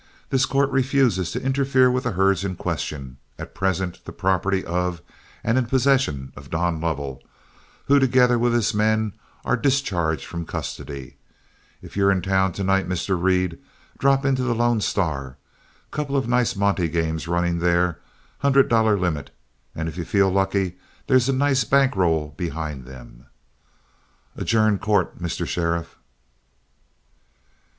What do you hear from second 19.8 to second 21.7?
if you feel lucky, there's a nice